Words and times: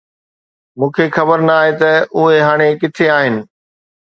مون 0.77 0.89
کي 0.95 1.05
خبر 1.15 1.39
ناهي 1.49 1.71
ته 1.81 1.91
اهي 2.17 2.39
هاڻي 2.47 2.69
ڪٿي 2.81 3.05
آهن. 3.17 3.35